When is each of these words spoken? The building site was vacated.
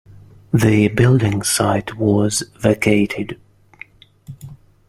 The 0.51 0.87
building 0.87 1.43
site 1.43 1.95
was 1.95 2.39
vacated. 2.59 3.39